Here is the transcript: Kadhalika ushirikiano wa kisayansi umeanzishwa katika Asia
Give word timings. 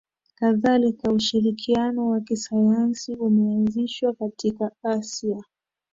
Kadhalika 0.35 1.11
ushirikiano 1.11 2.09
wa 2.09 2.21
kisayansi 2.21 3.13
umeanzishwa 3.15 4.13
katika 4.13 4.71
Asia 4.83 5.43